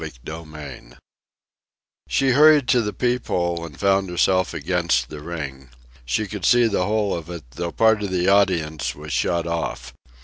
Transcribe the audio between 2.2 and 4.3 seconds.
hurried to the peep hole, and found